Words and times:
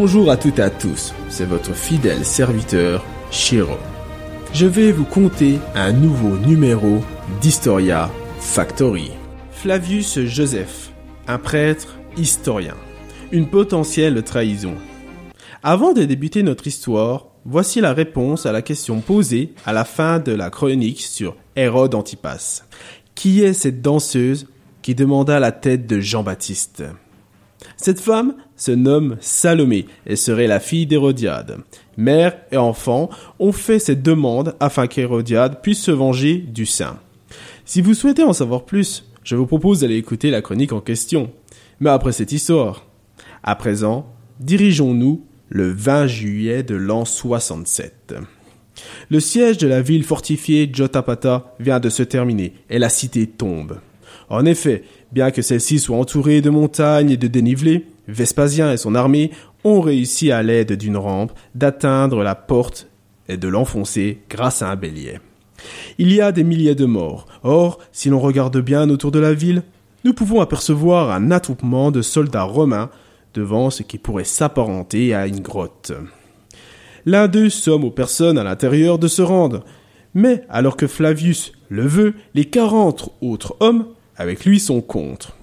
Bonjour 0.00 0.30
à 0.30 0.36
toutes 0.36 0.60
et 0.60 0.62
à 0.62 0.70
tous, 0.70 1.12
c'est 1.28 1.44
votre 1.44 1.74
fidèle 1.74 2.24
serviteur, 2.24 3.04
Shiro. 3.32 3.74
Je 4.54 4.64
vais 4.64 4.92
vous 4.92 5.04
conter 5.04 5.58
un 5.74 5.90
nouveau 5.90 6.38
numéro 6.38 7.00
d'Historia 7.40 8.08
Factory. 8.38 9.10
Flavius 9.50 10.20
Joseph, 10.20 10.92
un 11.26 11.38
prêtre 11.38 11.96
historien. 12.16 12.76
Une 13.32 13.48
potentielle 13.48 14.22
trahison. 14.22 14.76
Avant 15.64 15.92
de 15.92 16.04
débuter 16.04 16.44
notre 16.44 16.68
histoire, 16.68 17.26
voici 17.44 17.80
la 17.80 17.92
réponse 17.92 18.46
à 18.46 18.52
la 18.52 18.62
question 18.62 19.00
posée 19.00 19.52
à 19.66 19.72
la 19.72 19.84
fin 19.84 20.20
de 20.20 20.30
la 20.30 20.48
chronique 20.48 21.00
sur 21.00 21.34
Hérode 21.56 21.96
Antipas. 21.96 22.62
Qui 23.16 23.42
est 23.42 23.52
cette 23.52 23.82
danseuse 23.82 24.46
qui 24.80 24.94
demanda 24.94 25.40
la 25.40 25.50
tête 25.50 25.88
de 25.88 25.98
Jean-Baptiste? 25.98 26.84
Cette 27.76 27.98
femme 27.98 28.36
se 28.58 28.72
nomme 28.72 29.16
Salomé 29.20 29.86
et 30.06 30.16
serait 30.16 30.46
la 30.46 30.60
fille 30.60 30.86
d'Hérodiade. 30.86 31.58
Mère 31.96 32.36
et 32.52 32.58
enfant 32.58 33.08
ont 33.38 33.52
fait 33.52 33.78
cette 33.78 34.02
demande 34.02 34.54
afin 34.60 34.86
qu'Hérodiade 34.86 35.62
puisse 35.62 35.82
se 35.82 35.90
venger 35.90 36.36
du 36.36 36.66
saint. 36.66 36.98
Si 37.64 37.80
vous 37.80 37.94
souhaitez 37.94 38.24
en 38.24 38.32
savoir 38.34 38.64
plus, 38.64 39.04
je 39.24 39.36
vous 39.36 39.46
propose 39.46 39.80
d'aller 39.80 39.96
écouter 39.96 40.30
la 40.30 40.42
chronique 40.42 40.72
en 40.72 40.80
question. 40.80 41.30
Mais 41.80 41.90
après 41.90 42.12
cette 42.12 42.32
histoire, 42.32 42.86
à 43.42 43.54
présent, 43.54 44.06
dirigeons-nous 44.40 45.24
le 45.48 45.70
20 45.70 46.06
juillet 46.06 46.62
de 46.62 46.74
l'an 46.74 47.04
67. 47.04 48.14
Le 49.10 49.20
siège 49.20 49.58
de 49.58 49.66
la 49.66 49.82
ville 49.82 50.04
fortifiée 50.04 50.70
Jotapata 50.72 51.54
vient 51.58 51.80
de 51.80 51.90
se 51.90 52.02
terminer 52.02 52.52
et 52.70 52.78
la 52.78 52.88
cité 52.88 53.26
tombe. 53.26 53.80
En 54.28 54.44
effet, 54.44 54.84
bien 55.12 55.30
que 55.30 55.42
celle-ci 55.42 55.78
soit 55.78 55.96
entourée 55.96 56.40
de 56.40 56.50
montagnes 56.50 57.10
et 57.10 57.16
de 57.16 57.28
dénivelés, 57.28 57.86
Vespasien 58.08 58.72
et 58.72 58.78
son 58.78 58.94
armée 58.94 59.30
ont 59.64 59.80
réussi 59.80 60.32
à 60.32 60.42
l'aide 60.42 60.72
d'une 60.72 60.96
rampe 60.96 61.32
d'atteindre 61.54 62.24
la 62.24 62.34
porte 62.34 62.88
et 63.28 63.36
de 63.36 63.48
l'enfoncer 63.48 64.22
grâce 64.30 64.62
à 64.62 64.70
un 64.70 64.76
bélier. 64.76 65.18
Il 65.98 66.12
y 66.12 66.20
a 66.20 66.32
des 66.32 66.44
milliers 66.44 66.74
de 66.74 66.86
morts. 66.86 67.26
Or, 67.42 67.78
si 67.92 68.08
l'on 68.08 68.20
regarde 68.20 68.58
bien 68.58 68.88
autour 68.90 69.10
de 69.10 69.18
la 69.18 69.34
ville, 69.34 69.62
nous 70.04 70.14
pouvons 70.14 70.40
apercevoir 70.40 71.10
un 71.10 71.30
attroupement 71.30 71.90
de 71.90 72.02
soldats 72.02 72.44
romains 72.44 72.90
devant 73.34 73.70
ce 73.70 73.82
qui 73.82 73.98
pourrait 73.98 74.24
s'apparenter 74.24 75.14
à 75.14 75.26
une 75.26 75.40
grotte. 75.40 75.92
L'un 77.04 77.28
d'eux 77.28 77.50
somme 77.50 77.84
aux 77.84 77.90
personnes 77.90 78.38
à 78.38 78.44
l'intérieur 78.44 78.98
de 78.98 79.08
se 79.08 79.22
rendre, 79.22 79.64
mais 80.14 80.44
alors 80.48 80.76
que 80.76 80.86
Flavius 80.86 81.52
le 81.68 81.86
veut, 81.86 82.14
les 82.34 82.46
quarante 82.46 83.10
autres 83.20 83.56
hommes 83.60 83.88
avec 84.16 84.44
lui 84.44 84.58
sont 84.58 84.80
contre. 84.80 85.36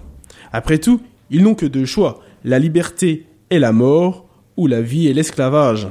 Après 0.52 0.78
tout, 0.78 1.00
ils 1.30 1.42
n'ont 1.42 1.54
que 1.54 1.66
deux 1.66 1.86
choix, 1.86 2.20
la 2.46 2.60
liberté 2.60 3.26
et 3.50 3.58
la 3.58 3.72
mort, 3.72 4.24
ou 4.56 4.68
la 4.68 4.80
vie 4.80 5.08
et 5.08 5.12
l'esclavage. 5.12 5.88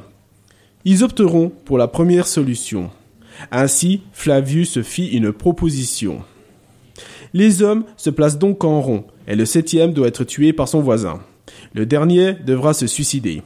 Ils 0.86 1.04
opteront 1.04 1.50
pour 1.50 1.78
la 1.78 1.88
première 1.88 2.28
solution. 2.28 2.90
Ainsi, 3.52 4.02
Flavius 4.14 4.82
fit 4.82 5.08
une 5.08 5.34
proposition. 5.34 6.24
Les 7.34 7.62
hommes 7.62 7.84
se 7.98 8.10
placent 8.10 8.40
donc 8.40 8.64
en 8.64 8.80
rond, 8.80 9.04
et 9.28 9.36
le 9.36 9.46
septième 9.46 9.92
doit 9.92 10.08
être 10.08 10.24
tué 10.24 10.54
par 10.54 10.70
son 10.70 10.80
voisin. 10.80 11.20
Le 11.74 11.86
dernier 11.86 12.34
devra 12.34 12.74
se 12.74 12.88
suicider. 12.88 13.44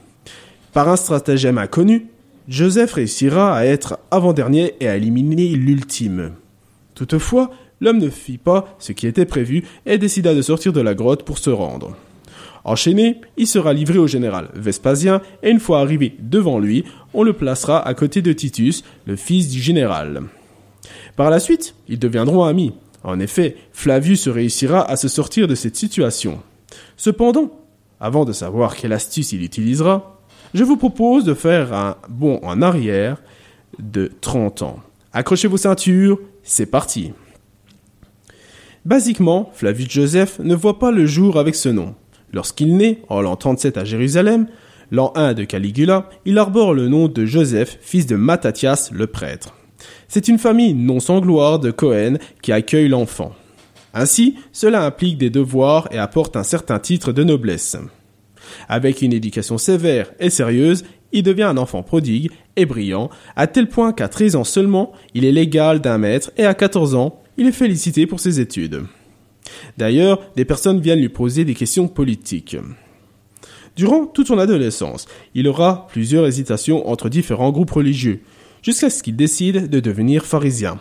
Par 0.71 0.87
un 0.87 0.95
stratagème 0.95 1.57
inconnu, 1.57 2.09
Joseph 2.47 2.93
réussira 2.93 3.57
à 3.57 3.65
être 3.65 3.97
avant-dernier 4.11 4.75
et 4.79 4.87
à 4.87 4.95
éliminer 4.95 5.47
l'ultime. 5.47 6.33
Toutefois, 6.93 7.49
l'homme 7.81 7.97
ne 7.97 8.09
fit 8.09 8.37
pas 8.37 8.75
ce 8.77 8.91
qui 8.91 9.07
était 9.07 9.25
prévu 9.25 9.63
et 9.87 9.97
décida 9.97 10.35
de 10.35 10.43
sortir 10.43 10.73
de 10.73 10.81
la 10.81 10.93
grotte 10.93 11.23
pour 11.23 11.39
se 11.39 11.49
rendre. 11.49 11.97
Enchaîné, 12.63 13.21
il 13.37 13.47
sera 13.47 13.73
livré 13.73 13.97
au 13.97 14.07
général 14.07 14.49
Vespasien 14.53 15.21
et 15.43 15.49
une 15.49 15.59
fois 15.59 15.79
arrivé 15.79 16.15
devant 16.19 16.59
lui, 16.59 16.83
on 17.13 17.23
le 17.23 17.33
placera 17.33 17.85
à 17.85 17.93
côté 17.93 18.21
de 18.21 18.33
Titus, 18.33 18.83
le 19.05 19.15
fils 19.15 19.49
du 19.49 19.59
général. 19.59 20.23
Par 21.15 21.29
la 21.29 21.39
suite, 21.39 21.75
ils 21.87 21.99
deviendront 21.99 22.43
amis. 22.43 22.73
En 23.03 23.19
effet, 23.19 23.55
Flavius 23.71 24.27
réussira 24.27 24.89
à 24.89 24.95
se 24.95 25.07
sortir 25.07 25.47
de 25.47 25.55
cette 25.55 25.75
situation. 25.75 26.39
Cependant, 26.97 27.51
avant 27.99 28.25
de 28.25 28.33
savoir 28.33 28.75
quelle 28.75 28.93
astuce 28.93 29.31
il 29.31 29.43
utilisera, 29.43 30.19
je 30.53 30.63
vous 30.63 30.77
propose 30.77 31.23
de 31.23 31.33
faire 31.33 31.73
un 31.73 31.95
bond 32.09 32.39
en 32.43 32.61
arrière 32.61 33.21
de 33.77 34.11
30 34.21 34.63
ans. 34.63 34.79
Accrochez 35.13 35.47
vos 35.47 35.57
ceintures, 35.57 36.19
c'est 36.43 36.65
parti. 36.65 37.13
Basiquement, 38.85 39.51
Flavius 39.53 39.89
Joseph 39.89 40.39
ne 40.39 40.55
voit 40.55 40.79
pas 40.79 40.91
le 40.91 41.05
jour 41.05 41.37
avec 41.37 41.55
ce 41.55 41.69
nom. 41.69 41.95
Lorsqu'il 42.33 42.77
naît, 42.77 43.01
en 43.09 43.21
l'an 43.21 43.35
37 43.35 43.77
à 43.77 43.85
Jérusalem, 43.85 44.47
l'an 44.91 45.11
1 45.15 45.33
de 45.33 45.43
Caligula, 45.43 46.09
il 46.25 46.37
arbore 46.37 46.73
le 46.73 46.87
nom 46.87 47.07
de 47.07 47.25
Joseph, 47.25 47.77
fils 47.81 48.05
de 48.05 48.15
Mattathias 48.15 48.91
le 48.91 49.07
prêtre. 49.07 49.55
C'est 50.07 50.27
une 50.27 50.39
famille 50.39 50.73
non 50.73 50.99
sans 50.99 51.21
gloire 51.21 51.59
de 51.59 51.71
Cohen 51.71 52.17
qui 52.41 52.51
accueille 52.51 52.89
l'enfant. 52.89 53.33
Ainsi, 53.93 54.35
cela 54.51 54.85
implique 54.85 55.17
des 55.17 55.29
devoirs 55.29 55.87
et 55.91 55.97
apporte 55.97 56.35
un 56.35 56.43
certain 56.43 56.79
titre 56.79 57.11
de 57.11 57.23
noblesse. 57.23 57.77
Avec 58.67 59.01
une 59.01 59.13
éducation 59.13 59.57
sévère 59.57 60.11
et 60.19 60.29
sérieuse, 60.29 60.83
il 61.11 61.23
devient 61.23 61.43
un 61.43 61.57
enfant 61.57 61.81
prodigue 61.81 62.31
et 62.55 62.65
brillant, 62.65 63.09
à 63.35 63.47
tel 63.47 63.67
point 63.67 63.93
qu'à 63.93 64.07
13 64.07 64.35
ans 64.35 64.43
seulement, 64.43 64.91
il 65.15 65.25
est 65.25 65.31
l'égal 65.31 65.81
d'un 65.81 65.97
maître 65.97 66.31
et 66.37 66.45
à 66.45 66.53
14 66.53 66.93
ans, 66.95 67.21
il 67.37 67.47
est 67.47 67.51
félicité 67.51 68.05
pour 68.05 68.19
ses 68.19 68.39
études. 68.39 68.83
D'ailleurs, 69.77 70.19
des 70.35 70.45
personnes 70.45 70.79
viennent 70.79 70.99
lui 70.99 71.09
poser 71.09 71.45
des 71.45 71.55
questions 71.55 71.87
politiques. 71.87 72.57
Durant 73.75 74.05
toute 74.05 74.27
son 74.27 74.39
adolescence, 74.39 75.07
il 75.35 75.47
aura 75.47 75.87
plusieurs 75.89 76.25
hésitations 76.25 76.89
entre 76.89 77.09
différents 77.09 77.51
groupes 77.51 77.71
religieux, 77.71 78.21
jusqu'à 78.61 78.89
ce 78.89 79.03
qu'il 79.03 79.15
décide 79.15 79.69
de 79.69 79.79
devenir 79.79 80.25
pharisien. 80.25 80.79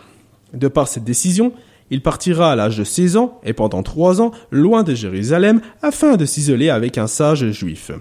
De 0.53 0.67
par 0.67 0.87
cette 0.87 1.03
décision, 1.03 1.53
il 1.91 2.01
partira 2.01 2.51
à 2.51 2.55
l'âge 2.55 2.77
de 2.77 2.83
16 2.83 3.17
ans 3.17 3.39
et 3.43 3.53
pendant 3.53 3.83
trois 3.83 4.21
ans 4.21 4.31
loin 4.51 4.83
de 4.83 4.93
Jérusalem 4.93 5.61
afin 5.81 6.17
de 6.17 6.25
s'isoler 6.25 6.69
avec 6.69 6.97
un 6.97 7.07
sage 7.07 7.49
juif. 7.51 7.91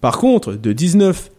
Par 0.00 0.18
contre, 0.18 0.54
de 0.54 0.72
19 0.72 1.30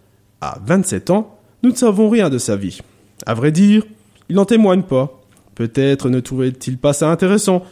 à 0.42 0.60
27 0.66 1.10
ans, 1.10 1.38
nous 1.64 1.72
ne 1.72 1.76
savons 1.76 2.10
rien 2.10 2.30
de 2.30 2.38
sa 2.38 2.56
vie. 2.56 2.80
À 3.26 3.34
vrai 3.34 3.52
dire, 3.52 3.84
il 4.30 4.36
n'en 4.36 4.46
témoigne 4.46 4.84
pas. 4.84 5.20
Peut-être 5.56 6.10
ne 6.10 6.20
trouvait-il 6.20 6.78
pas 6.78 6.94
ça 6.94 7.12
intéressant, 7.12 7.64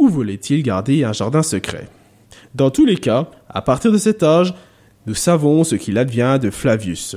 ou 0.00 0.08
voulait-il 0.08 0.62
garder 0.64 1.04
un 1.04 1.12
jardin 1.12 1.42
secret? 1.42 1.86
Dans 2.54 2.70
tous 2.70 2.86
les 2.86 2.96
cas, 2.96 3.30
à 3.48 3.62
partir 3.62 3.92
de 3.92 3.98
cet 3.98 4.24
âge, 4.24 4.54
nous 5.06 5.14
savons 5.14 5.62
ce 5.62 5.76
qu'il 5.76 5.98
advient 5.98 6.38
de 6.42 6.50
Flavius. 6.50 7.16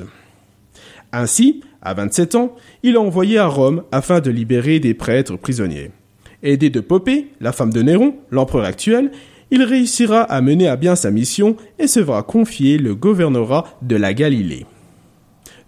Ainsi, 1.12 1.62
à 1.82 1.94
27 1.94 2.36
ans, 2.36 2.56
il 2.84 2.96
est 2.96 2.98
envoyé 2.98 3.38
à 3.40 3.48
Rome 3.48 3.84
afin 3.92 4.20
de 4.20 4.30
libérer 4.30 4.80
des 4.80 4.94
prêtres 4.94 5.38
prisonniers. 5.38 5.92
Aidé 6.44 6.70
de 6.70 6.82
Popée, 6.82 7.30
la 7.40 7.54
femme 7.54 7.72
de 7.72 7.82
Néron, 7.82 8.16
l'empereur 8.32 8.66
actuel, 8.66 9.12
il 9.50 9.64
réussira 9.64 10.22
à 10.22 10.42
mener 10.42 10.68
à 10.68 10.76
bien 10.76 10.96
sa 10.96 11.10
mission 11.10 11.56
et 11.80 11.88
se 11.88 12.00
verra 12.00 12.24
confier 12.24 12.78
le 12.78 12.96
gouvernorat 12.96 13.66
de 13.82 13.96
la 13.96 14.14
Galilée. 14.14 14.66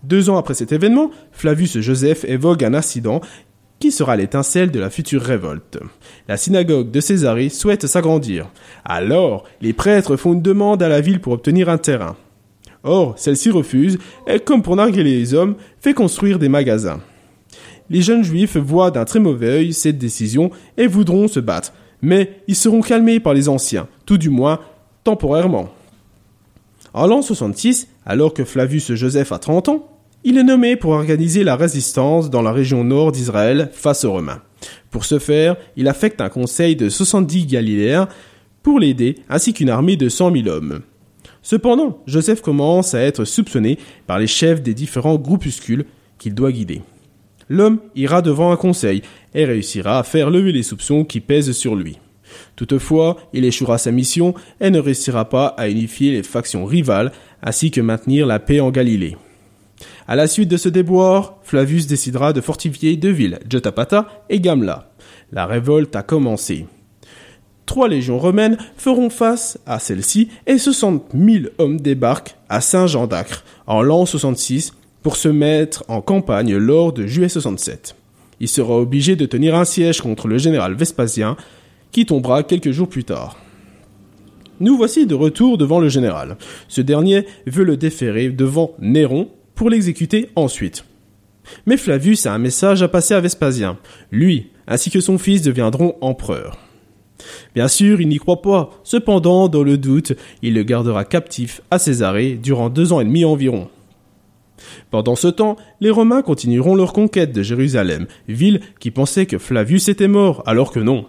Deux 0.04 0.30
ans 0.30 0.38
après 0.38 0.54
cet 0.54 0.72
événement, 0.72 1.12
Flavius 1.32 1.80
Joseph 1.80 2.26
évoque 2.26 2.62
un 2.62 2.74
incident 2.74 3.22
qui 3.80 3.92
sera 3.92 4.16
l'étincelle 4.16 4.72
de 4.72 4.80
la 4.80 4.90
future 4.90 5.22
révolte. 5.22 5.80
La 6.28 6.38
synagogue 6.38 6.92
de 6.92 7.00
Césarée 7.00 7.50
souhaite 7.50 7.88
s'agrandir. 7.88 8.50
Alors, 8.84 9.44
les 9.62 9.74
prêtres 9.74 10.16
font 10.16 10.34
une 10.34 10.42
demande 10.42 10.82
à 10.82 10.90
la 10.90 11.02
ville 11.02 11.22
pour 11.22 11.34
obtenir 11.34 11.70
un 11.70 11.78
terrain. 11.78 12.16
Or, 12.84 13.16
celle-ci 13.18 13.52
refuse 13.52 13.98
et, 14.28 14.40
comme 14.40 14.62
pour 14.62 14.76
narguer 14.76 15.04
les 15.04 15.34
hommes, 15.34 15.56
fait 15.80 15.94
construire 15.94 16.40
des 16.40 16.50
magasins 16.50 17.02
les 17.90 18.02
jeunes 18.02 18.24
juifs 18.24 18.58
voient 18.58 18.92
d'un 18.92 19.06
très 19.06 19.20
mauvais 19.20 19.50
œil 19.50 19.74
cette 19.74 19.98
décision 19.98 20.52
et 20.78 20.88
voudront 20.88 21.28
se 21.28 21.40
battre, 21.40 21.74
mais 22.02 22.42
ils 22.48 22.56
seront 22.56 22.82
calmés 22.82 23.20
par 23.20 23.34
les 23.34 23.50
anciens, 23.50 23.88
tout 24.06 24.18
du 24.18 24.30
moins 24.30 24.60
temporairement. 25.04 25.70
En 26.94 27.08
l'an 27.08 27.22
66, 27.22 27.88
alors 28.06 28.34
que 28.34 28.44
Flavius 28.46 28.94
Joseph 28.94 29.32
a 29.32 29.40
30 29.40 29.70
ans, 29.70 29.95
il 30.26 30.38
est 30.38 30.44
nommé 30.44 30.76
pour 30.76 30.92
organiser 30.92 31.46
la 31.46 31.56
résistance 31.56 32.30
dans 32.30 32.42
la 32.42 32.52
région 32.52 32.84
nord 32.84 33.14
d'Israël 33.14 33.70
face 33.72 34.04
aux 34.04 34.12
Romains. 34.12 34.42
Pour 34.92 35.06
ce 35.06 35.18
faire, 35.18 35.56
il 35.78 35.88
affecte 35.88 36.20
un 36.20 36.28
conseil 36.28 36.76
de 36.76 36.90
70 36.90 37.46
Galiléens 37.46 38.10
pour 38.62 38.80
l'aider, 38.80 39.16
ainsi 39.30 39.54
qu'une 39.54 39.70
armée 39.70 39.96
de 39.96 40.10
100 40.10 40.34
000 40.34 40.48
hommes. 40.50 40.82
Cependant, 41.42 42.02
Joseph 42.08 42.42
commence 42.42 42.94
à 42.94 43.00
être 43.00 43.24
soupçonné 43.24 43.78
par 44.06 44.20
les 44.20 44.28
chefs 44.28 44.62
des 44.62 44.74
différents 44.74 45.16
groupuscules 45.16 45.86
qu'il 46.18 46.34
doit 46.34 46.52
guider 46.52 46.82
l'homme 47.50 47.80
ira 47.96 48.22
devant 48.22 48.52
un 48.52 48.58
conseil 48.58 49.02
et 49.34 49.46
réussira 49.46 50.00
à 50.00 50.04
faire 50.04 50.30
lever 50.30 50.52
les 50.52 50.64
soupçons 50.64 51.04
qui 51.04 51.20
pèsent 51.20 51.52
sur 51.52 51.76
lui. 51.76 52.00
Toutefois, 52.56 53.18
il 53.34 53.46
échouera 53.46 53.78
sa 53.78 53.92
mission 53.92 54.34
et 54.60 54.70
ne 54.70 54.80
réussira 54.80 55.30
pas 55.30 55.48
à 55.48 55.70
unifier 55.70 56.12
les 56.12 56.24
factions 56.24 56.66
rivales 56.66 57.12
ainsi 57.42 57.72
que 57.72 57.82
maintenir 57.82 58.26
la 58.26 58.40
paix 58.40 58.60
en 58.60 58.72
Galilée. 58.72 59.16
À 60.08 60.16
la 60.16 60.28
suite 60.28 60.50
de 60.50 60.58
ce 60.58 60.70
déboire, 60.70 61.36
Flavius 61.44 61.88
décidera 61.88 62.34
de 62.34 62.42
fortifier 62.42 62.96
deux 62.96 63.12
villes, 63.12 63.40
Jotapata 63.50 64.26
et 64.30 64.40
Gamla. 64.40 64.92
La 65.32 65.46
révolte 65.46 65.96
a 65.96 66.04
commencé. 66.04 66.66
trois 67.66 67.88
légions 67.88 68.20
romaines 68.20 68.58
feront 68.78 69.10
face 69.10 69.58
à 69.66 69.80
celle-ci 69.80 70.30
et 70.46 70.58
60 70.58 71.12
000 71.14 71.46
hommes 71.58 71.82
débarquent 71.82 72.36
à 72.48 72.62
Saint-Jean 72.62 73.08
d'Acre 73.08 73.44
en 73.66 73.82
l'an 73.82 74.06
66 74.06 74.74
pour 75.02 75.18
se 75.18 75.30
mettre 75.30 75.84
en 75.88 76.02
campagne 76.02 76.56
lors 76.56 76.94
de 76.94 77.08
juillet 77.08 77.30
67. 77.30 77.96
Il 78.40 78.48
sera 78.48 78.78
obligé 78.78 79.16
de 79.16 79.26
tenir 79.26 79.56
un 79.56 79.66
siège 79.66 80.02
contre 80.02 80.28
le 80.28 80.38
général 80.38 80.76
Vespasien 80.76 81.38
qui 81.92 82.06
tombera 82.06 82.44
quelques 82.44 82.72
jours 82.72 82.90
plus 82.90 83.04
tard. 83.04 83.38
Nous 84.60 84.78
voici 84.78 85.06
de 85.06 85.16
retour 85.16 85.58
devant 85.58 85.80
le 85.80 85.90
général. 85.90 86.38
Ce 86.68 86.82
dernier 86.82 87.26
veut 87.46 87.64
le 87.64 87.78
déférer 87.78 88.30
devant 88.30 88.72
Néron 88.80 89.30
pour 89.56 89.70
l'exécuter 89.70 90.30
ensuite. 90.36 90.86
Mais 91.66 91.78
Flavius 91.78 92.26
a 92.26 92.34
un 92.34 92.40
message 92.40 92.84
à 92.84 92.88
passer 92.88 93.14
à 93.14 93.22
Vespasien. 93.22 93.78
Lui, 94.12 94.52
ainsi 94.68 94.90
que 94.90 95.00
son 95.00 95.18
fils 95.18 95.42
deviendront 95.42 95.96
empereurs. 96.02 96.58
Bien 97.54 97.68
sûr, 97.68 98.02
il 98.02 98.08
n'y 98.08 98.18
croit 98.18 98.42
pas. 98.42 98.72
Cependant, 98.84 99.48
dans 99.48 99.64
le 99.64 99.78
doute, 99.78 100.14
il 100.42 100.54
le 100.54 100.64
gardera 100.64 101.06
captif 101.06 101.62
à 101.72 101.80
Césarée 101.80 102.34
durant 102.34 102.70
deux 102.70 102.94
ans 102.94 103.00
et 103.00 103.06
demi 103.06 103.26
environ. 103.26 103.70
Pendant 104.92 105.16
ce 105.16 105.28
temps, 105.28 105.58
les 105.82 105.90
Romains 105.90 106.22
continueront 106.22 106.76
leur 106.76 106.94
conquête 106.94 107.32
de 107.32 107.44
Jérusalem, 107.44 108.08
ville 108.28 108.62
qui 108.80 108.92
pensait 108.92 109.26
que 109.26 109.38
Flavius 109.38 109.90
était 109.90 110.08
mort, 110.08 110.44
alors 110.46 110.72
que 110.72 110.80
non. 110.80 111.06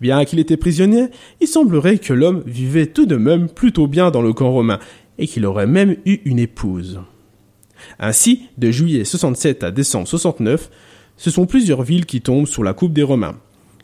Bien 0.00 0.24
qu'il 0.24 0.38
était 0.38 0.56
prisonnier, 0.56 1.06
il 1.40 1.48
semblerait 1.48 1.98
que 1.98 2.12
l'homme 2.12 2.42
vivait 2.46 2.86
tout 2.86 3.06
de 3.06 3.16
même 3.16 3.48
plutôt 3.48 3.86
bien 3.86 4.10
dans 4.10 4.22
le 4.22 4.32
camp 4.32 4.52
romain, 4.52 4.78
et 5.18 5.26
qu'il 5.26 5.46
aurait 5.46 5.66
même 5.66 5.96
eu 6.04 6.20
une 6.24 6.38
épouse. 6.38 7.00
Ainsi, 7.98 8.42
de 8.58 8.70
juillet 8.70 9.04
67 9.04 9.64
à 9.64 9.70
décembre 9.70 10.08
69, 10.08 10.70
ce 11.16 11.30
sont 11.30 11.46
plusieurs 11.46 11.82
villes 11.82 12.06
qui 12.06 12.20
tombent 12.20 12.46
sous 12.46 12.62
la 12.62 12.72
coupe 12.72 12.92
des 12.92 13.02
Romains. 13.02 13.36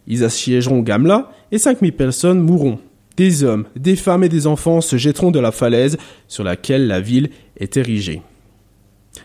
Ils 0.06 0.24
assiégeront 0.24 0.80
Gamla 0.80 1.30
et 1.52 1.58
5000 1.58 1.92
personnes 1.92 2.40
mourront. 2.40 2.78
Des 3.16 3.44
hommes, 3.44 3.66
des 3.76 3.96
femmes 3.96 4.24
et 4.24 4.28
des 4.28 4.46
enfants 4.46 4.80
se 4.80 4.96
jetteront 4.96 5.30
de 5.30 5.40
la 5.40 5.52
falaise 5.52 5.98
sur 6.26 6.42
laquelle 6.42 6.86
la 6.86 7.00
ville 7.00 7.30
est 7.56 7.76
érigée. 7.76 8.22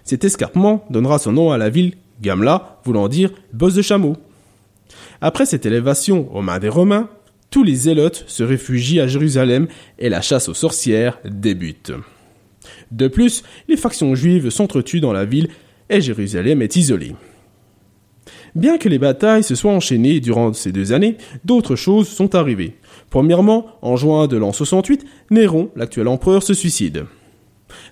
Cet 0.03 0.23
escarpement 0.23 0.85
donnera 0.89 1.19
son 1.19 1.31
nom 1.31 1.51
à 1.51 1.57
la 1.57 1.69
ville 1.69 1.93
Gamla, 2.21 2.79
voulant 2.83 3.07
dire 3.07 3.31
bosse 3.53 3.73
de 3.73 3.81
chameau. 3.81 4.17
Après 5.21 5.45
cette 5.45 5.65
élévation 5.65 6.33
aux 6.35 6.41
mains 6.41 6.59
des 6.59 6.69
Romains, 6.69 7.09
tous 7.49 7.63
les 7.63 7.75
zélotes 7.75 8.25
se 8.27 8.43
réfugient 8.43 8.99
à 8.99 9.07
Jérusalem 9.07 9.67
et 9.97 10.09
la 10.09 10.21
chasse 10.21 10.49
aux 10.49 10.53
sorcières 10.53 11.19
débute. 11.23 11.93
De 12.91 13.07
plus, 13.07 13.43
les 13.67 13.77
factions 13.77 14.15
juives 14.15 14.49
s'entretuent 14.49 15.01
dans 15.01 15.13
la 15.13 15.25
ville 15.25 15.49
et 15.89 16.01
Jérusalem 16.01 16.61
est 16.61 16.75
isolée. 16.75 17.15
Bien 18.55 18.77
que 18.77 18.87
les 18.87 18.99
batailles 18.99 19.43
se 19.43 19.55
soient 19.55 19.73
enchaînées 19.73 20.21
durant 20.21 20.53
ces 20.53 20.71
deux 20.71 20.93
années, 20.93 21.17
d'autres 21.43 21.75
choses 21.75 22.07
sont 22.07 22.35
arrivées. 22.35 22.75
Premièrement, 23.09 23.67
en 23.81 23.97
juin 23.97 24.27
de 24.27 24.37
l'an 24.37 24.53
68, 24.53 25.05
Néron, 25.29 25.69
l'actuel 25.75 26.07
empereur, 26.07 26.41
se 26.41 26.53
suicide. 26.53 27.05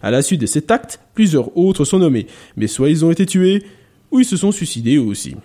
À 0.02 0.12
la 0.12 0.22
suite 0.22 0.42
de 0.42 0.46
cet 0.46 0.72
acte, 0.72 1.00
plusieurs 1.14 1.56
autres 1.58 1.84
sont 1.84 2.00
nommés, 2.00 2.28
mais 2.56 2.68
soit 2.68 2.90
ils 2.90 3.04
ont 3.04 3.12
été 3.12 3.26
tués, 3.26 3.64
ou 4.12 4.22
ils 4.22 4.26
se 4.26 4.38
sont 4.38 4.52
suicidés 4.52 4.98
aussi. 4.98 5.36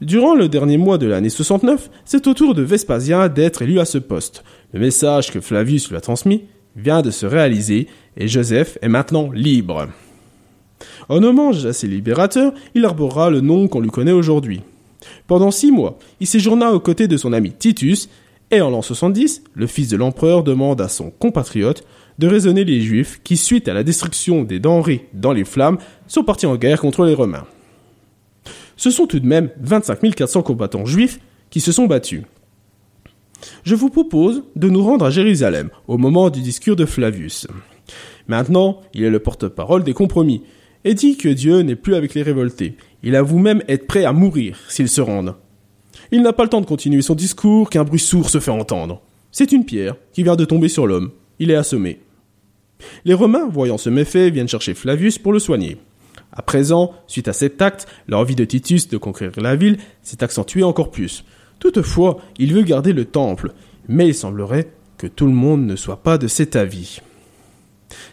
Durant 0.00 0.34
le 0.34 0.48
dernier 0.48 0.76
mois 0.76 0.98
de 0.98 1.06
l'année 1.06 1.30
69, 1.30 1.90
c'est 2.04 2.26
au 2.26 2.34
tour 2.34 2.54
de 2.54 2.62
Vespasien 2.62 3.28
d'être 3.28 3.62
élu 3.62 3.80
à 3.80 3.84
ce 3.84 3.98
poste. 3.98 4.44
Le 4.72 4.80
message 4.80 5.32
que 5.32 5.40
Flavius 5.40 5.88
lui 5.88 5.96
a 5.96 6.00
transmis 6.00 6.44
vient 6.78 7.02
de 7.02 7.10
se 7.10 7.26
réaliser 7.26 7.88
et 8.16 8.28
Joseph 8.28 8.78
est 8.80 8.88
maintenant 8.88 9.30
libre. 9.32 9.88
En 11.08 11.22
hommage 11.22 11.66
à 11.66 11.72
ses 11.72 11.88
libérateurs, 11.88 12.52
il 12.74 12.84
arborera 12.84 13.30
le 13.30 13.40
nom 13.40 13.68
qu'on 13.68 13.80
lui 13.80 13.90
connaît 13.90 14.12
aujourd'hui. 14.12 14.62
Pendant 15.26 15.50
six 15.50 15.72
mois, 15.72 15.98
il 16.20 16.26
séjourna 16.26 16.72
aux 16.72 16.80
côtés 16.80 17.08
de 17.08 17.16
son 17.16 17.32
ami 17.32 17.52
Titus, 17.52 18.08
et 18.50 18.60
en 18.60 18.70
l'an 18.70 18.82
70, 18.82 19.42
le 19.54 19.66
fils 19.66 19.88
de 19.88 19.96
l'empereur 19.96 20.42
demande 20.42 20.80
à 20.80 20.88
son 20.88 21.10
compatriote 21.10 21.84
de 22.18 22.26
raisonner 22.26 22.64
les 22.64 22.80
Juifs 22.80 23.20
qui, 23.22 23.36
suite 23.36 23.68
à 23.68 23.74
la 23.74 23.84
destruction 23.84 24.42
des 24.42 24.58
denrées 24.58 25.08
dans 25.12 25.32
les 25.32 25.44
flammes, 25.44 25.78
sont 26.06 26.24
partis 26.24 26.46
en 26.46 26.56
guerre 26.56 26.80
contre 26.80 27.04
les 27.04 27.14
Romains. 27.14 27.46
Ce 28.76 28.90
sont 28.90 29.06
tout 29.06 29.20
de 29.20 29.26
même 29.26 29.50
25 29.60 30.14
400 30.14 30.42
combattants 30.42 30.86
juifs 30.86 31.20
qui 31.50 31.60
se 31.60 31.72
sont 31.72 31.86
battus. 31.86 32.22
Je 33.64 33.74
vous 33.74 33.90
propose 33.90 34.42
de 34.56 34.68
nous 34.68 34.82
rendre 34.82 35.04
à 35.04 35.10
Jérusalem 35.10 35.70
au 35.86 35.98
moment 35.98 36.30
du 36.30 36.40
discours 36.40 36.76
de 36.76 36.86
Flavius. 36.86 37.46
Maintenant, 38.26 38.80
il 38.94 39.04
est 39.04 39.10
le 39.10 39.20
porte-parole 39.20 39.84
des 39.84 39.94
compromis, 39.94 40.42
et 40.84 40.94
dit 40.94 41.16
que 41.16 41.28
Dieu 41.28 41.60
n'est 41.60 41.76
plus 41.76 41.94
avec 41.94 42.14
les 42.14 42.22
révoltés. 42.22 42.76
Il 43.02 43.16
avoue 43.16 43.38
même 43.38 43.62
être 43.68 43.86
prêt 43.86 44.04
à 44.04 44.12
mourir 44.12 44.58
s'ils 44.68 44.88
se 44.88 45.00
rendent. 45.00 45.34
Il 46.12 46.22
n'a 46.22 46.32
pas 46.32 46.44
le 46.44 46.48
temps 46.48 46.60
de 46.60 46.66
continuer 46.66 47.02
son 47.02 47.14
discours 47.14 47.70
qu'un 47.70 47.84
bruit 47.84 47.98
sourd 47.98 48.30
se 48.30 48.40
fait 48.40 48.50
entendre. 48.50 49.02
C'est 49.32 49.52
une 49.52 49.64
pierre 49.64 49.96
qui 50.12 50.22
vient 50.22 50.36
de 50.36 50.44
tomber 50.44 50.68
sur 50.68 50.86
l'homme. 50.86 51.10
Il 51.38 51.50
est 51.50 51.56
assommé. 51.56 52.00
Les 53.04 53.14
Romains, 53.14 53.48
voyant 53.48 53.78
ce 53.78 53.90
méfait, 53.90 54.30
viennent 54.30 54.48
chercher 54.48 54.74
Flavius 54.74 55.18
pour 55.18 55.32
le 55.32 55.38
soigner. 55.38 55.76
À 56.32 56.42
présent, 56.42 56.92
suite 57.06 57.28
à 57.28 57.32
cet 57.32 57.60
acte, 57.60 57.86
l'envie 58.06 58.36
de 58.36 58.44
Titus 58.44 58.88
de 58.88 58.96
conquérir 58.96 59.40
la 59.40 59.56
ville 59.56 59.78
s'est 60.02 60.22
accentuée 60.22 60.62
encore 60.62 60.90
plus. 60.90 61.24
Toutefois, 61.58 62.18
il 62.38 62.54
veut 62.54 62.62
garder 62.62 62.92
le 62.92 63.04
temple, 63.04 63.52
mais 63.88 64.08
il 64.08 64.14
semblerait 64.14 64.70
que 64.96 65.06
tout 65.06 65.26
le 65.26 65.32
monde 65.32 65.66
ne 65.66 65.76
soit 65.76 66.02
pas 66.02 66.18
de 66.18 66.26
cet 66.26 66.56
avis. 66.56 67.00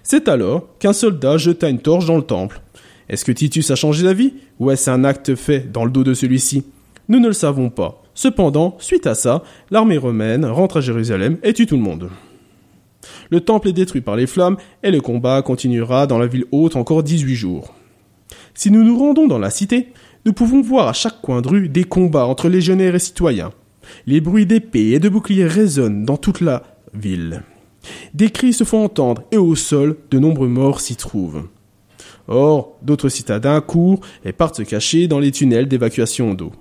C'est 0.04 0.28
alors 0.28 0.68
qu'un 0.80 0.94
soldat 0.94 1.38
jeta 1.38 1.70
une 1.70 1.80
torche 1.80 2.06
dans 2.06 2.18
le 2.18 2.24
temple. 2.24 2.62
Est-ce 3.10 3.26
que 3.26 3.32
Titus 3.32 3.72
a 3.72 3.76
changé 3.76 4.04
d'avis 4.04 4.34
ou 4.60 4.72
est-ce 4.72 4.90
un 4.90 5.04
acte 5.04 5.36
fait 5.36 5.72
dans 5.72 5.86
le 5.86 5.92
dos 5.92 6.04
de 6.04 6.14
celui-ci? 6.14 6.64
Nous 7.08 7.20
ne 7.20 7.28
le 7.28 7.34
savons 7.34 7.70
pas. 7.70 8.02
Cependant, 8.14 8.78
suite 8.80 9.08
à 9.08 9.14
ça, 9.14 9.44
l'armée 9.70 9.98
romaine 9.98 10.46
rentre 10.46 10.78
à 10.78 10.82
Jérusalem 10.82 11.38
et 11.44 11.54
tue 11.54 11.68
tout 11.68 11.76
le 11.76 11.82
monde. 11.82 12.10
Le 13.30 13.42
temple 13.42 13.70
est 13.70 13.74
détruit 13.74 14.02
par 14.02 14.16
les 14.16 14.26
flammes 14.26 14.58
et 14.82 14.90
le 14.90 15.02
combat 15.02 15.42
continuera 15.42 16.08
dans 16.08 16.18
la 16.18 16.28
ville 16.28 16.46
haute 16.52 16.76
encore 16.76 17.04
18 17.04 17.36
jours. 17.36 17.74
Si 18.54 18.72
nous 18.72 18.84
nous 18.84 18.98
rendons 18.98 19.28
dans 19.28 19.38
la 19.38 19.50
cité, 19.50 19.90
nous 20.26 20.34
pouvons 20.34 20.62
voir 20.62 20.88
à 20.88 20.94
chaque 20.94 21.22
coin 21.22 21.42
de 21.42 21.48
rue 21.48 21.70
des 21.70 21.84
combats 21.84 22.26
entre 22.26 22.50
légionnaires 22.50 22.96
et 22.96 23.00
citoyens. 23.00 23.52
Les 24.08 24.22
bruits 24.22 24.48
d'épées 24.48 24.92
et 24.92 25.00
de 25.00 25.10
boucliers 25.10 25.46
résonnent 25.46 26.04
dans 26.04 26.18
toute 26.18 26.42
la 26.42 26.64
ville. 26.94 27.44
Des 28.16 28.32
cris 28.32 28.54
se 28.54 28.64
font 28.64 28.84
entendre 28.84 29.24
et 29.32 29.38
au 29.38 29.54
sol, 29.56 29.98
de 30.10 30.18
nombreux 30.18 30.48
morts 30.48 30.80
s'y 30.80 30.96
trouvent. 30.96 31.48
Or, 32.28 32.78
d'autres 32.82 33.10
citadins 33.10 33.62
courent 33.62 34.02
et 34.24 34.34
partent 34.34 34.58
se 34.58 34.64
cacher 34.64 35.08
dans 35.08 35.20
les 35.20 35.32
tunnels 35.32 35.68
d'évacuation 35.68 36.34
d'eau. 36.34 36.52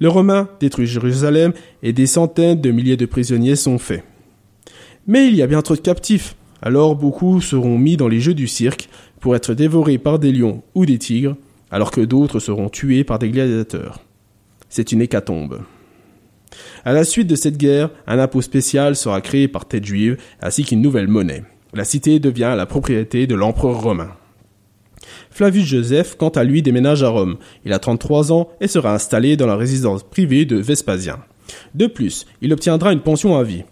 Les 0.00 0.08
Romains 0.08 0.48
détruisent 0.58 0.90
Jérusalem 0.90 1.52
et 1.84 1.92
des 1.92 2.06
centaines 2.06 2.60
de 2.60 2.72
milliers 2.72 2.96
de 2.96 3.06
prisonniers 3.06 3.54
sont 3.54 3.78
faits. 3.78 4.02
Mais 5.06 5.28
il 5.28 5.36
y 5.36 5.42
a 5.42 5.46
bien 5.46 5.62
trop 5.62 5.76
de 5.76 5.80
captifs, 5.80 6.34
alors 6.60 6.96
beaucoup 6.96 7.40
seront 7.40 7.78
mis 7.78 7.96
dans 7.96 8.08
les 8.08 8.20
jeux 8.20 8.34
du 8.34 8.48
cirque 8.48 8.88
pour 9.20 9.36
être 9.36 9.54
dévorés 9.54 9.98
par 9.98 10.18
des 10.18 10.32
lions 10.32 10.62
ou 10.74 10.86
des 10.86 10.98
tigres, 10.98 11.36
alors 11.70 11.90
que 11.90 12.00
d'autres 12.00 12.40
seront 12.40 12.68
tués 12.68 13.04
par 13.04 13.18
des 13.18 13.30
gladiateurs. 13.30 14.00
C'est 14.68 14.92
une 14.92 15.02
hécatombe. 15.02 15.60
À 16.84 16.92
la 16.92 17.04
suite 17.04 17.28
de 17.28 17.36
cette 17.36 17.56
guerre, 17.56 17.90
un 18.06 18.18
impôt 18.18 18.42
spécial 18.42 18.96
sera 18.96 19.20
créé 19.20 19.48
par 19.48 19.66
tête 19.66 19.84
juive 19.84 20.16
ainsi 20.40 20.64
qu'une 20.64 20.82
nouvelle 20.82 21.08
monnaie. 21.08 21.44
La 21.72 21.84
cité 21.84 22.18
devient 22.18 22.54
la 22.56 22.66
propriété 22.66 23.26
de 23.26 23.34
l'empereur 23.34 23.80
romain. 23.80 24.10
Flavius 25.30 25.66
Joseph, 25.66 26.16
quant 26.16 26.30
à 26.30 26.44
lui, 26.44 26.62
déménage 26.62 27.02
à 27.02 27.08
Rome. 27.08 27.36
Il 27.64 27.72
a 27.72 27.78
33 27.78 28.32
ans 28.32 28.48
et 28.60 28.68
sera 28.68 28.94
installé 28.94 29.36
dans 29.36 29.46
la 29.46 29.56
résidence 29.56 30.02
privée 30.02 30.44
de 30.44 30.56
Vespasien. 30.56 31.18
De 31.74 31.86
plus, 31.86 32.26
il 32.42 32.52
obtiendra 32.52 32.92
une 32.92 33.00
pension 33.00 33.36
à 33.36 33.42
vie. 33.42 33.64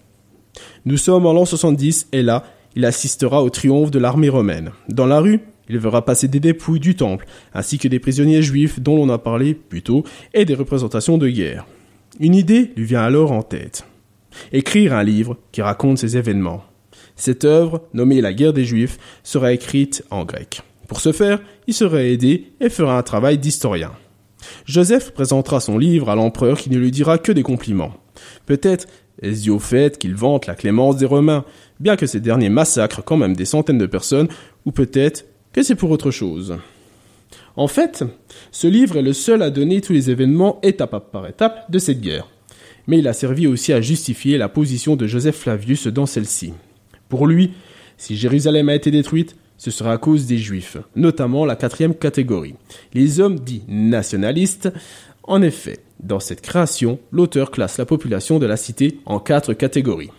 Nous 0.84 0.96
sommes 0.96 1.26
en 1.26 1.32
l'an 1.32 1.44
70 1.44 2.08
et 2.12 2.22
là, 2.22 2.44
il 2.76 2.84
assistera 2.84 3.42
au 3.42 3.50
triomphe 3.50 3.90
de 3.90 3.98
l'armée 3.98 4.28
romaine. 4.28 4.70
Dans 4.88 5.06
la 5.06 5.20
rue, 5.20 5.40
il 5.68 5.78
verra 5.78 6.04
passer 6.04 6.28
des 6.28 6.40
dépouilles 6.40 6.80
du 6.80 6.96
temple, 6.96 7.26
ainsi 7.54 7.78
que 7.78 7.88
des 7.88 7.98
prisonniers 7.98 8.42
juifs 8.42 8.80
dont 8.80 8.96
l'on 8.96 9.08
a 9.08 9.18
parlé 9.18 9.54
plus 9.54 9.82
tôt, 9.82 10.04
et 10.34 10.44
des 10.44 10.54
représentations 10.54 11.18
de 11.18 11.28
guerre. 11.28 11.66
Une 12.20 12.34
idée 12.34 12.72
lui 12.76 12.84
vient 12.84 13.02
alors 13.02 13.32
en 13.32 13.42
tête. 13.42 13.84
Écrire 14.52 14.92
un 14.92 15.04
livre 15.04 15.36
qui 15.52 15.62
raconte 15.62 15.98
ces 15.98 16.16
événements. 16.16 16.64
Cette 17.16 17.44
œuvre, 17.44 17.82
nommée 17.94 18.20
La 18.20 18.32
guerre 18.32 18.52
des 18.52 18.64
Juifs, 18.64 18.98
sera 19.22 19.52
écrite 19.52 20.04
en 20.10 20.24
grec. 20.24 20.62
Pour 20.86 21.00
ce 21.00 21.12
faire, 21.12 21.40
il 21.66 21.74
sera 21.74 22.02
aidé 22.02 22.52
et 22.60 22.70
fera 22.70 22.96
un 22.96 23.02
travail 23.02 23.38
d'historien. 23.38 23.92
Joseph 24.64 25.10
présentera 25.10 25.60
son 25.60 25.78
livre 25.78 26.08
à 26.08 26.14
l'empereur 26.14 26.58
qui 26.58 26.70
ne 26.70 26.78
lui 26.78 26.90
dira 26.90 27.18
que 27.18 27.32
des 27.32 27.42
compliments. 27.42 27.94
Peut-être 28.46 28.86
est-ce 29.20 29.50
au 29.50 29.58
fait 29.58 29.98
qu'il 29.98 30.14
vante 30.14 30.46
la 30.46 30.54
clémence 30.54 30.96
des 30.96 31.06
Romains, 31.06 31.44
bien 31.80 31.96
que 31.96 32.06
ces 32.06 32.20
derniers 32.20 32.48
massacrent 32.48 33.04
quand 33.04 33.16
même 33.16 33.34
des 33.34 33.44
centaines 33.44 33.78
de 33.78 33.86
personnes, 33.86 34.28
ou 34.64 34.72
peut-être 34.72 35.24
que 35.52 35.62
c'est 35.62 35.74
pour 35.74 35.90
autre 35.90 36.10
chose. 36.10 36.56
En 37.56 37.68
fait, 37.68 38.04
ce 38.52 38.66
livre 38.66 38.96
est 38.98 39.02
le 39.02 39.12
seul 39.12 39.42
à 39.42 39.50
donner 39.50 39.80
tous 39.80 39.92
les 39.92 40.10
événements 40.10 40.60
étape 40.62 41.10
par 41.10 41.26
étape 41.26 41.70
de 41.70 41.78
cette 41.78 42.00
guerre. 42.00 42.28
Mais 42.86 42.98
il 42.98 43.08
a 43.08 43.12
servi 43.12 43.46
aussi 43.46 43.72
à 43.72 43.80
justifier 43.80 44.38
la 44.38 44.48
position 44.48 44.96
de 44.96 45.06
Joseph 45.06 45.36
Flavius 45.36 45.88
dans 45.88 46.06
celle-ci. 46.06 46.52
Pour 47.08 47.26
lui, 47.26 47.52
si 47.96 48.16
Jérusalem 48.16 48.68
a 48.68 48.74
été 48.74 48.90
détruite, 48.90 49.36
ce 49.58 49.72
sera 49.72 49.92
à 49.92 49.98
cause 49.98 50.26
des 50.26 50.38
Juifs, 50.38 50.76
notamment 50.94 51.44
la 51.44 51.56
quatrième 51.56 51.94
catégorie, 51.94 52.54
les 52.94 53.18
hommes 53.20 53.40
dits 53.40 53.64
nationalistes, 53.68 54.70
En 55.24 55.42
effet, 55.42 55.80
dans 56.00 56.20
cette 56.20 56.40
création, 56.40 57.00
l'auteur 57.12 57.50
classe 57.50 57.76
la 57.76 57.84
population 57.84 58.38
de 58.38 58.46
la 58.46 58.56
cité 58.56 59.00
en 59.04 59.18
quatre 59.18 59.52
catégories. 59.52 60.10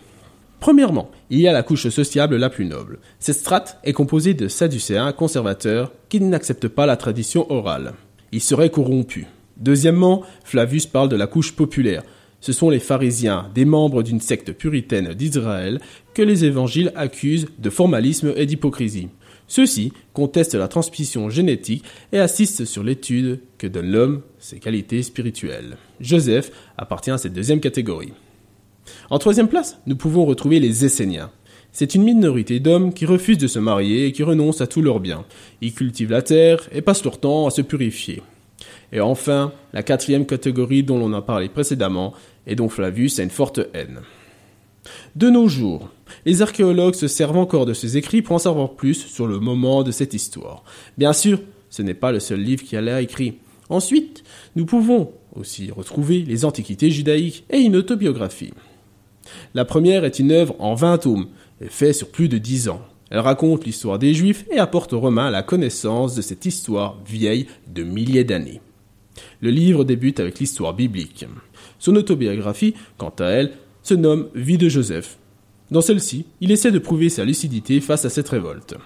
Premièrement, 0.60 1.10
il 1.30 1.40
y 1.40 1.48
a 1.48 1.52
la 1.52 1.62
couche 1.62 1.88
sociable 1.88 2.36
la 2.36 2.50
plus 2.50 2.66
noble. 2.66 2.98
Cette 3.18 3.36
strate 3.36 3.78
est 3.82 3.94
composée 3.94 4.34
de 4.34 4.46
sadducéens 4.46 5.10
conservateurs 5.12 5.90
qui 6.10 6.20
n'acceptent 6.20 6.68
pas 6.68 6.84
la 6.84 6.98
tradition 6.98 7.50
orale. 7.50 7.94
Ils 8.30 8.42
seraient 8.42 8.70
corrompus. 8.70 9.26
Deuxièmement, 9.56 10.22
Flavius 10.44 10.86
parle 10.86 11.08
de 11.08 11.16
la 11.16 11.26
couche 11.26 11.52
populaire. 11.52 12.02
Ce 12.42 12.52
sont 12.52 12.68
les 12.68 12.78
pharisiens, 12.78 13.50
des 13.54 13.64
membres 13.64 14.02
d'une 14.02 14.20
secte 14.20 14.52
puritaine 14.52 15.14
d'Israël, 15.14 15.80
que 16.14 16.22
les 16.22 16.44
évangiles 16.44 16.92
accusent 16.94 17.48
de 17.58 17.70
formalisme 17.70 18.34
et 18.36 18.44
d'hypocrisie. 18.44 19.08
Ceux-ci 19.48 19.92
contestent 20.12 20.54
la 20.54 20.68
transmission 20.68 21.30
génétique 21.30 21.84
et 22.12 22.18
assistent 22.18 22.66
sur 22.66 22.84
l'étude 22.84 23.40
que 23.58 23.66
donne 23.66 23.90
l'homme 23.90 24.22
ses 24.38 24.58
qualités 24.58 25.02
spirituelles. 25.02 25.76
Joseph 26.00 26.52
appartient 26.76 27.10
à 27.10 27.18
cette 27.18 27.32
deuxième 27.32 27.60
catégorie. 27.60 28.12
En 29.10 29.18
troisième 29.18 29.48
place, 29.48 29.78
nous 29.86 29.96
pouvons 29.96 30.24
retrouver 30.24 30.60
les 30.60 30.84
Esséniens. 30.84 31.30
C'est 31.72 31.94
une 31.94 32.02
minorité 32.02 32.58
d'hommes 32.58 32.92
qui 32.92 33.06
refusent 33.06 33.38
de 33.38 33.46
se 33.46 33.58
marier 33.58 34.06
et 34.06 34.12
qui 34.12 34.22
renoncent 34.22 34.60
à 34.60 34.66
tous 34.66 34.82
leurs 34.82 35.00
biens. 35.00 35.24
Ils 35.60 35.72
cultivent 35.72 36.10
la 36.10 36.22
terre 36.22 36.68
et 36.72 36.82
passent 36.82 37.04
leur 37.04 37.20
temps 37.20 37.46
à 37.46 37.50
se 37.50 37.62
purifier. 37.62 38.22
Et 38.92 39.00
enfin, 39.00 39.52
la 39.72 39.82
quatrième 39.82 40.26
catégorie 40.26 40.82
dont 40.82 40.98
l'on 40.98 41.12
a 41.12 41.22
parlé 41.22 41.48
précédemment 41.48 42.12
et 42.46 42.56
dont 42.56 42.68
Flavius 42.68 43.20
a 43.20 43.22
une 43.22 43.30
forte 43.30 43.60
haine. 43.72 44.00
De 45.14 45.30
nos 45.30 45.46
jours, 45.46 45.90
les 46.24 46.42
archéologues 46.42 46.94
se 46.94 47.06
servent 47.06 47.36
encore 47.36 47.66
de 47.66 47.74
ces 47.74 47.96
écrits 47.96 48.22
pour 48.22 48.36
en 48.36 48.40
savoir 48.40 48.70
plus 48.70 49.06
sur 49.06 49.26
le 49.26 49.38
moment 49.38 49.82
de 49.82 49.92
cette 49.92 50.14
histoire. 50.14 50.64
Bien 50.98 51.12
sûr, 51.12 51.40
ce 51.68 51.82
n'est 51.82 51.94
pas 51.94 52.12
le 52.12 52.20
seul 52.20 52.40
livre 52.40 52.64
qui 52.64 52.76
a 52.76 52.80
l'air 52.80 52.98
écrit. 52.98 53.34
Ensuite, 53.68 54.24
nous 54.56 54.66
pouvons 54.66 55.12
aussi 55.36 55.70
retrouver 55.70 56.22
les 56.22 56.44
antiquités 56.44 56.90
judaïques 56.90 57.44
et 57.50 57.58
une 57.58 57.76
autobiographie. 57.76 58.52
La 59.54 59.64
première 59.64 60.04
est 60.04 60.18
une 60.18 60.32
œuvre 60.32 60.54
en 60.58 60.74
20 60.74 60.98
tomes, 60.98 61.26
et 61.60 61.68
fait 61.68 61.92
sur 61.92 62.08
plus 62.08 62.28
de 62.28 62.38
10 62.38 62.68
ans. 62.68 62.82
Elle 63.10 63.18
raconte 63.18 63.64
l'histoire 63.64 63.98
des 63.98 64.14
Juifs 64.14 64.44
et 64.50 64.58
apporte 64.58 64.92
aux 64.92 65.00
Romains 65.00 65.30
la 65.30 65.42
connaissance 65.42 66.14
de 66.14 66.22
cette 66.22 66.46
histoire 66.46 66.98
vieille 67.04 67.46
de 67.66 67.82
milliers 67.82 68.24
d'années. 68.24 68.60
Le 69.40 69.50
livre 69.50 69.84
débute 69.84 70.20
avec 70.20 70.38
l'histoire 70.38 70.74
biblique. 70.74 71.26
Son 71.78 71.96
autobiographie, 71.96 72.74
quant 72.98 73.12
à 73.18 73.26
elle, 73.26 73.52
se 73.82 73.94
nomme 73.94 74.28
Vie 74.34 74.58
de 74.58 74.68
Joseph. 74.68 75.18
Dans 75.70 75.80
celle-ci, 75.80 76.26
il 76.40 76.52
essaie 76.52 76.72
de 76.72 76.78
prouver 76.78 77.08
sa 77.08 77.24
lucidité 77.24 77.80
face 77.80 78.04
à 78.04 78.10
cette 78.10 78.28
révolte. 78.28 78.76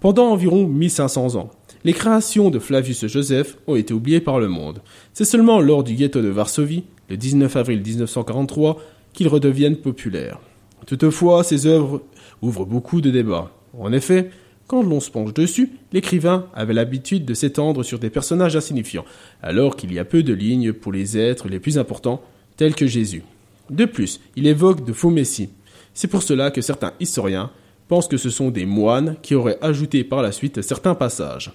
Pendant 0.00 0.30
environ 0.30 0.66
1500 0.66 1.36
ans, 1.36 1.50
les 1.84 1.92
créations 1.92 2.50
de 2.50 2.58
Flavius 2.58 3.06
Joseph 3.06 3.56
ont 3.66 3.76
été 3.76 3.94
oubliées 3.94 4.20
par 4.20 4.38
le 4.38 4.48
monde. 4.48 4.82
C'est 5.12 5.24
seulement 5.24 5.60
lors 5.60 5.82
du 5.82 5.94
ghetto 5.94 6.20
de 6.20 6.28
Varsovie, 6.28 6.84
le 7.08 7.16
19 7.16 7.56
avril 7.56 7.82
1943, 7.82 8.78
qu'ils 9.12 9.28
redeviennent 9.28 9.76
populaires. 9.76 10.40
Toutefois, 10.86 11.44
ces 11.44 11.66
œuvres 11.66 12.02
ouvrent 12.42 12.64
beaucoup 12.64 13.00
de 13.00 13.10
débats. 13.10 13.50
En 13.78 13.92
effet, 13.92 14.30
quand 14.66 14.82
l'on 14.82 15.00
se 15.00 15.10
penche 15.10 15.34
dessus, 15.34 15.72
l'écrivain 15.92 16.46
avait 16.54 16.74
l'habitude 16.74 17.24
de 17.24 17.34
s'étendre 17.34 17.82
sur 17.82 17.98
des 17.98 18.10
personnages 18.10 18.56
insignifiants, 18.56 19.04
alors 19.42 19.76
qu'il 19.76 19.92
y 19.92 19.98
a 19.98 20.04
peu 20.04 20.22
de 20.22 20.32
lignes 20.32 20.72
pour 20.72 20.92
les 20.92 21.18
êtres 21.18 21.48
les 21.48 21.58
plus 21.58 21.78
importants, 21.78 22.22
tels 22.56 22.74
que 22.74 22.86
Jésus. 22.86 23.24
De 23.68 23.84
plus, 23.84 24.20
il 24.36 24.46
évoque 24.46 24.84
de 24.84 24.92
faux 24.92 25.10
messies. 25.10 25.50
C'est 25.92 26.08
pour 26.08 26.22
cela 26.22 26.50
que 26.50 26.60
certains 26.60 26.92
historiens 27.00 27.50
pensent 27.88 28.08
que 28.08 28.16
ce 28.16 28.30
sont 28.30 28.50
des 28.50 28.66
moines 28.66 29.16
qui 29.22 29.34
auraient 29.34 29.58
ajouté 29.60 30.04
par 30.04 30.22
la 30.22 30.30
suite 30.30 30.62
certains 30.62 30.94
passages. 30.94 31.52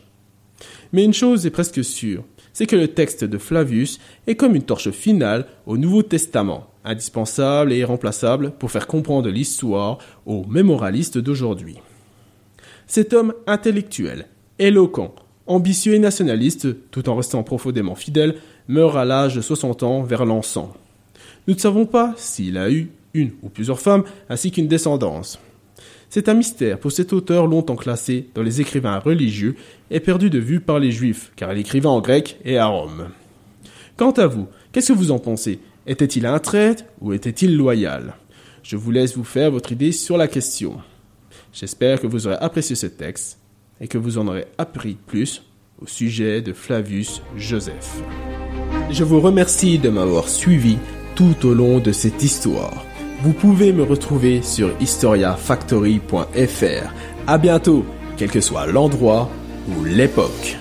Mais 0.91 1.05
une 1.05 1.13
chose 1.13 1.45
est 1.45 1.51
presque 1.51 1.83
sûre, 1.83 2.23
c'est 2.51 2.65
que 2.65 2.75
le 2.75 2.89
texte 2.89 3.23
de 3.23 3.37
Flavius 3.37 3.99
est 4.27 4.35
comme 4.35 4.55
une 4.55 4.63
torche 4.63 4.91
finale 4.91 5.45
au 5.65 5.77
Nouveau 5.77 6.03
Testament, 6.03 6.67
indispensable 6.85 7.73
et 7.73 7.79
irremplaçable 7.79 8.51
pour 8.51 8.71
faire 8.71 8.87
comprendre 8.87 9.29
l'histoire 9.29 9.97
aux 10.25 10.45
mémoralistes 10.45 11.17
d'aujourd'hui. 11.17 11.77
Cet 12.87 13.13
homme 13.13 13.33
intellectuel, 13.47 14.27
éloquent, 14.59 15.13
ambitieux 15.47 15.93
et 15.93 15.99
nationaliste, 15.99 16.89
tout 16.91 17.09
en 17.09 17.15
restant 17.15 17.43
profondément 17.43 17.95
fidèle, 17.95 18.35
meurt 18.67 18.95
à 18.95 19.05
l'âge 19.05 19.35
de 19.35 19.41
60 19.41 19.83
ans 19.83 20.03
vers 20.03 20.25
l'encens. 20.25 20.69
Nous 21.47 21.53
ne 21.53 21.59
savons 21.59 21.85
pas 21.85 22.13
s'il 22.17 22.57
a 22.57 22.71
eu 22.71 22.89
une 23.13 23.31
ou 23.43 23.49
plusieurs 23.49 23.79
femmes 23.79 24.03
ainsi 24.29 24.51
qu'une 24.51 24.67
descendance. 24.67 25.39
C'est 26.09 26.29
un 26.29 26.33
mystère 26.33 26.79
pour 26.79 26.91
cet 26.91 27.13
auteur 27.13 27.47
longtemps 27.47 27.75
classé 27.75 28.29
dans 28.35 28.43
les 28.43 28.61
écrivains 28.61 28.99
religieux 28.99 29.55
et 29.91 29.99
perdu 29.99 30.29
de 30.29 30.39
vue 30.39 30.59
par 30.59 30.79
les 30.79 30.91
juifs, 30.91 31.31
car 31.35 31.51
il 31.53 31.59
écrivait 31.59 31.87
en 31.87 32.01
grec 32.01 32.39
et 32.45 32.57
à 32.57 32.67
Rome. 32.67 33.09
Quant 33.97 34.11
à 34.11 34.27
vous, 34.27 34.47
qu'est-ce 34.71 34.93
que 34.93 34.97
vous 34.97 35.11
en 35.11 35.19
pensez 35.19 35.59
était-il 35.87 36.25
un 36.25 36.39
traître 36.39 36.83
ou 37.01 37.13
était-il 37.13 37.55
loyal? 37.55 38.15
Je 38.63 38.77
vous 38.77 38.91
laisse 38.91 39.15
vous 39.15 39.23
faire 39.23 39.51
votre 39.51 39.71
idée 39.71 39.91
sur 39.91 40.17
la 40.17 40.27
question. 40.27 40.77
J'espère 41.53 42.01
que 42.01 42.07
vous 42.07 42.25
aurez 42.27 42.37
apprécié 42.37 42.75
ce 42.75 42.87
texte 42.87 43.39
et 43.79 43.87
que 43.87 43.97
vous 43.97 44.17
en 44.17 44.27
aurez 44.27 44.45
appris 44.57 44.97
plus 45.05 45.43
au 45.81 45.87
sujet 45.87 46.41
de 46.41 46.51
Flavius 46.53 47.21
Joseph. 47.37 48.01
Je 48.89 49.03
vous 49.03 49.19
remercie 49.19 49.77
de 49.77 49.89
m'avoir 49.89 50.29
suivi 50.29 50.77
tout 51.15 51.45
au 51.45 51.53
long 51.53 51.79
de 51.79 51.91
cette 51.91 52.23
histoire. 52.23 52.85
Vous 53.21 53.33
pouvez 53.33 53.73
me 53.73 53.83
retrouver 53.83 54.41
sur 54.41 54.71
historiafactory.fr. 54.81 56.93
À 57.27 57.37
bientôt, 57.37 57.85
quel 58.17 58.31
que 58.31 58.41
soit 58.41 58.65
l'endroit 58.67 59.29
ou 59.69 59.83
l'époque. 59.83 60.57